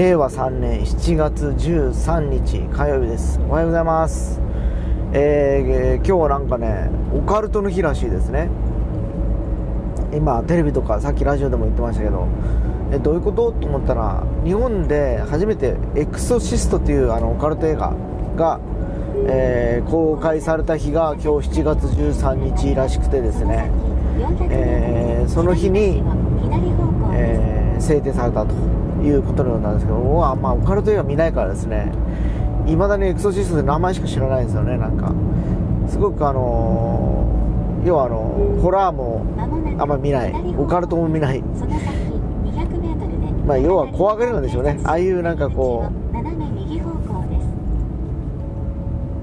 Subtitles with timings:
[0.00, 3.38] 令和3年7月13日火曜日です。
[3.46, 4.40] おはようございます。
[5.12, 8.48] えー、今日なんかねオカルトの日らしいですね。
[10.14, 12.28] 今テレビとかさっきラジオでも言ってましたけど
[12.90, 13.52] えどういうこと？
[13.52, 17.92] と思ったら日本で初めて「エクソシスト」というあのオカルト映画
[18.36, 18.58] が、
[19.26, 23.70] えー、公開された日が今日7月13日らしくてですね、
[24.48, 26.02] えー、その日に、
[27.12, 28.54] えー、制定されたと
[29.02, 30.00] いうことのようなんですけど
[30.36, 31.92] まあ、オカルト映画見ないからですね。
[32.66, 35.12] いまだにエクソシストで名前しか知らないんですよねなんか。
[35.88, 39.24] すごくあのー、要はあのホラーも
[39.78, 40.34] あんまり見ない。
[40.56, 41.42] オカルトも見ない。
[43.46, 44.78] まあ要は怖がりなんでしょうね。
[44.84, 45.94] ああいうなんかこう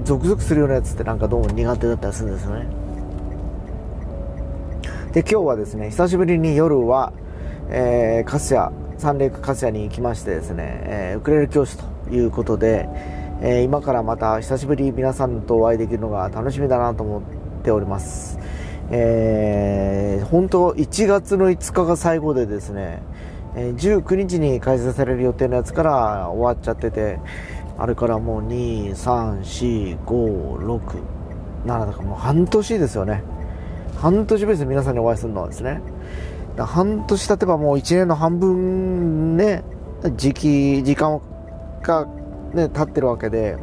[0.04, 2.66] ゾクゾクするようなやつってなんかどうも苦手だったりするんですよね。
[5.12, 7.12] で今日はですね久しぶりに夜は、
[7.70, 12.88] えー、カスヤ三陸カスヤに行きましてですね、えー、ウクレレ教室ということで、
[13.40, 17.22] えー、今からまた久しぶり皆さんとお会いできるのが楽しみだなと思っ
[17.62, 18.40] ております。
[18.90, 23.02] えー、本当1月の5日が最後でですね、
[23.54, 27.20] えー、19日に開催される予定のやつから終わっちゃってて、
[27.78, 31.02] あれからもう2、3、4、5、6、
[31.66, 33.22] 7だからもう半年ですよね。
[33.96, 35.80] 半年ベースで皆さんにお会いするのはですね。
[36.66, 39.62] 半年経てばもう1年の半分ね、
[40.16, 41.20] 時期、時間
[41.82, 42.06] が
[42.54, 43.56] ね、経ってるわけで、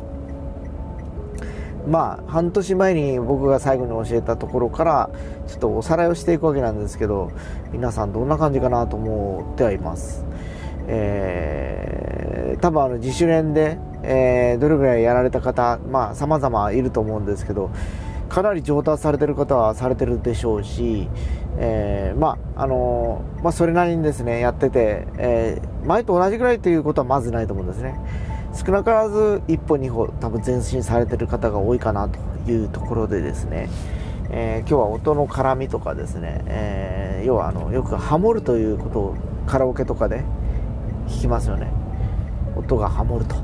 [1.88, 5.10] まあ、半年前に僕が最後に教えたところから、
[5.48, 7.32] ちょっとおさらいをしていくわけなんですけど、
[7.72, 10.26] 皆さんどんな感じかなと思ってはいます。
[10.88, 17.72] えー、多分あの自主練で、えー、どれぐらいやられた方、まあ、様々いると思うんですけど、
[18.30, 21.08] かなり上達されてる方はされてるでしょうし、
[21.58, 28.00] えー、まあ、あのまあ、それなりにですね、やってて、えー、前と同じぐらいということはまずないと思うんですね。
[28.54, 33.70] 少なからず一歩二歩多分前進されてる方が多いかなというところでですね、
[34.30, 40.24] えー、今日は音の絡みとかですね、えー、要はあのよくハモるということをカラオケとかで
[41.08, 41.72] 聞きますよね。
[42.56, 43.36] 音がハモると。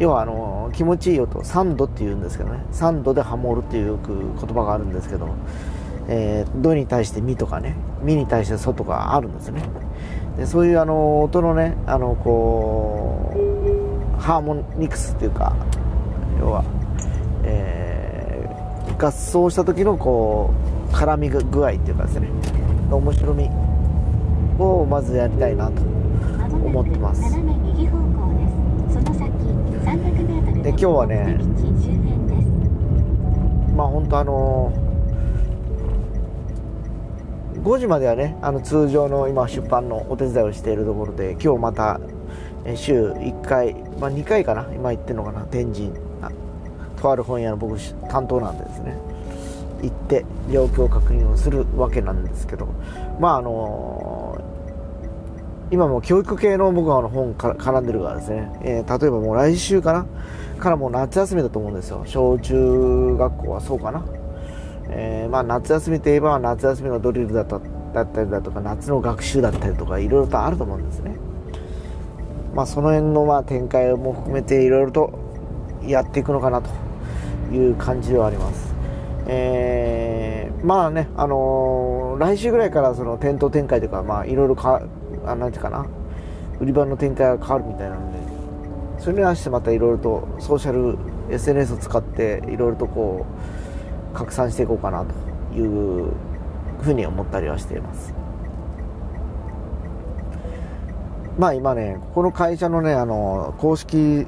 [0.00, 2.64] 要はあの気持ちいい音3度っていうんですけどね。
[2.72, 5.28] 3度でハモるっていうよく言葉があるんですけど、
[6.08, 9.62] えー、ドに対してミとかねミに対してソとかあるんですね。
[10.36, 15.54] でそういうあの音のねあのこうハーモニクスっていうか
[16.40, 16.64] 要は、
[17.44, 20.54] えー、合奏した時のこ
[20.90, 22.28] う絡み具合っていうかですね
[22.90, 23.50] 面白み
[24.58, 27.22] をまずやりたいなと思ってます。
[30.62, 31.38] で今日はね
[33.76, 34.72] まあ本当あの
[37.68, 42.00] 5時まではねあの通常の今出版のお手伝いをしているところで今日また
[42.74, 45.92] 週1回、まあ、2回かな今言ってるのかな天神
[46.98, 48.96] とある本屋の僕担当なんでですね。
[49.82, 52.68] 行って状況確認をするわけなんですけど。
[53.20, 54.38] まああの
[55.70, 60.06] 今も教育系の僕はあの本から絡んでるからですね、えー、例えばもう来週かな
[60.58, 62.02] からもう夏休みだと思うんですよ。
[62.06, 64.02] 小中学校はそうかな、
[64.90, 67.60] えー、まあ夏休みといえば夏休みのドリルだった
[67.94, 71.16] だったりだとか夏の学習だったりとかいろいろとあると思うんですね。
[72.54, 75.18] まあその辺のまあ展開も含めていろいろと
[75.82, 76.70] やっていくのかなと
[77.54, 78.74] いう感じではあります。
[79.26, 84.82] えー、まあねあのー、来週ぐらいからその店頭展開とかまあいろいろか
[85.26, 85.86] あなんていうかな
[86.60, 88.18] 売り場の展開が変わるみたいなので
[88.98, 90.98] それに合わせてまたいろいろとソーシャル
[91.32, 93.67] SNS を使っていろいろとこう
[94.14, 96.12] 拡散していこうかなという
[96.82, 98.14] ふうに思ったりはしています。
[101.38, 104.26] まあ今ねここの会社のねあの公式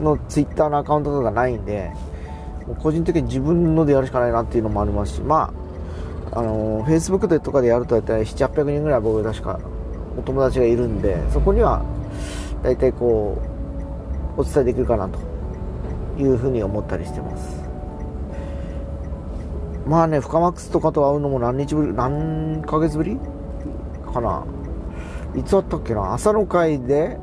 [0.00, 1.90] のツイッターのアカウントとかないんで
[2.80, 5.52] 個人的に自分のでやるしかないなっていうのもありますしま
[6.32, 9.58] ああのフェイスブックでとかでやると大体700800人ぐらい僕確か
[10.18, 11.82] お友達がいるんでそこには
[12.62, 13.38] 大体こ
[14.36, 15.18] うお伝えできるかなと
[16.18, 17.63] いうふうに思ったりしてます。
[19.86, 21.92] まあね深マックスとかと会うのも何日ぶり？
[21.92, 23.18] 何ヶ月ぶり？
[24.12, 24.44] かな。
[25.36, 26.14] いつあったっけな？
[26.14, 27.18] 朝の会で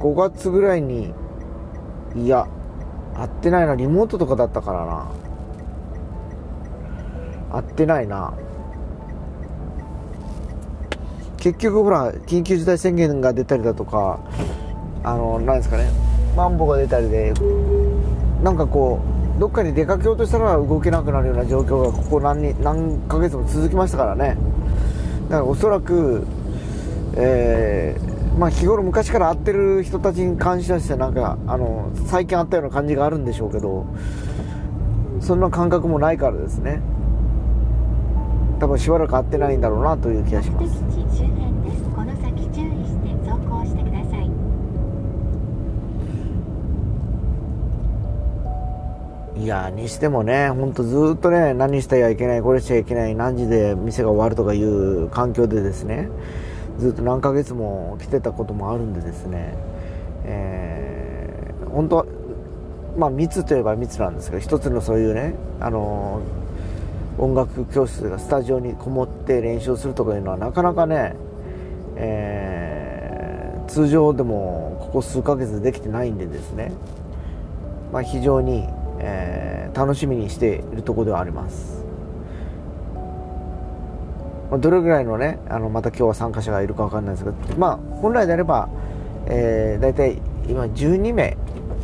[0.00, 1.14] 5月ぐらいに
[2.14, 2.46] いや
[3.14, 3.74] 会ってないな。
[3.74, 5.06] リモートとかだったからな。
[7.52, 8.34] 会ってないな。
[11.38, 14.18] 結局ほら緊急事態宣言が出たりだとか
[15.02, 15.90] あのなんですかね？
[16.36, 17.32] マンボが出たりで
[18.44, 19.00] なんかこ
[19.36, 24.36] うどっかに出かけようとしたら動けなくなるような状況がここ何何ヶ月も続きましたからね。
[25.30, 26.26] だからおそらく、
[27.16, 33.86] えー、まあ日頃昔から会ってる人たちに関してはなんかあの最近会ったような感じがあるんでしょうけど
[35.20, 36.82] そんな感覚もないからですね。
[38.60, 40.93] 多分しばらく会ってないんだろうなという気がします。
[49.44, 56.08] いやにしてもね、本当ずっとね、何してはいけない、これしちゃいけない、何時で店が終わるとかいう環境でですね、
[56.78, 59.54] ずっと何ヶ月も来てたこともあるんでですね、
[60.24, 62.06] えー、本当
[62.96, 66.22] まあ密といえば密なんですけど、一つのそういうね、あの
[67.18, 71.16] 音楽教室がスタジオにこもって練習するとかいうのはなかなかね、
[71.96, 76.72] えー、通常でもここ数ヶ月できてないんでですね、
[77.92, 78.66] まあ、非常に
[78.98, 81.84] えー、楽しみにしているところではあります、
[84.50, 88.68] まあ、どれぐらいのねあのまた今日は参加者がいるか分かんないですけどまあ本来であれば、
[89.26, 91.36] えー、大体今12名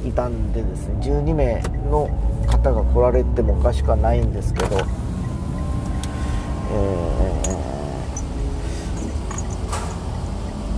[0.07, 2.09] いたんでですね12名の
[2.47, 4.81] 方が来られてもおかしくはないんですけど、え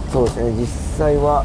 [0.08, 1.44] ー、そうですね実際は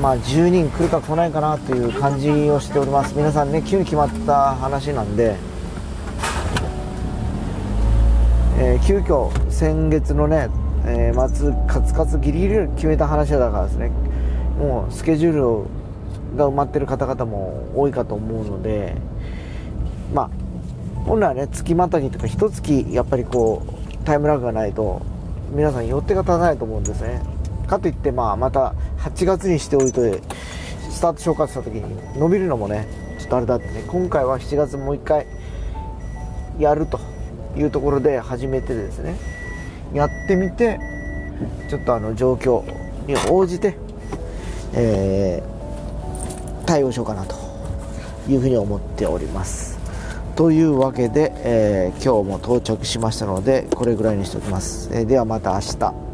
[0.00, 3.14] まあ、10人来るか来ないかなという感じをしております。
[3.16, 5.36] 皆さんね急に決まった話なんで、
[8.58, 10.48] えー、急遽先月のね、
[10.84, 13.90] えー、末カツカツギリギリ決めた話だからですね。
[14.58, 15.32] もうスケジュー
[16.34, 18.96] ルが埋まってる方々も多いかと思うので。
[20.12, 20.30] まあ
[21.04, 25.02] 本来はね月またぎとか一月やっぱりこうタイムラグがないと
[25.52, 27.22] 皆さん予定が立たないと思うんですね。
[27.66, 28.74] かといってまあまた
[29.06, 30.20] 8月にしておいて
[30.90, 32.88] スタート消化した時に伸びるのもね
[33.18, 35.26] ちょっとあれだってね今回は7月もう一回
[36.58, 36.98] やると
[37.56, 39.16] いうところで始めてですね
[39.94, 40.78] やってみて
[41.70, 42.64] ちょっとあの状況
[43.06, 43.76] に応じて、
[44.74, 47.36] えー、対応しようかなと
[48.28, 49.78] いうふうに思っております。
[50.34, 56.05] というわけで、えー、今日も到着しましたのでこれぐらいにしておきます、えー、ではまた明日。